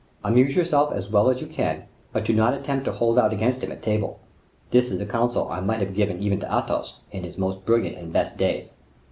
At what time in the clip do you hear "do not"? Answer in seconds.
2.25-2.55